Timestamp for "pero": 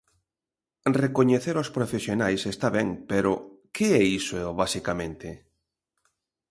3.11-3.31